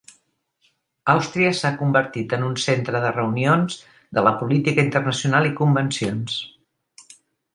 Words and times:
Àustria 1.11 1.49
s'ha 1.57 1.69
convertit 1.81 2.31
en 2.37 2.45
un 2.47 2.55
centre 2.63 3.01
de 3.03 3.11
reunions 3.19 3.77
de 4.19 4.23
la 4.29 4.33
política 4.39 4.85
internacional 4.87 5.51
i 5.53 5.55
convencions. 5.63 6.41